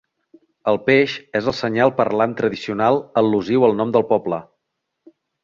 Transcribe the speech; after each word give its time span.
El 0.69 0.77
peix 0.85 1.13
és 1.39 1.49
el 1.51 1.55
senyal 1.57 1.93
parlant 1.99 2.33
tradicional 2.41 2.99
al·lusiu 3.23 3.67
al 3.69 3.79
nom 3.83 3.93
del 3.99 4.09
poble. 4.15 4.43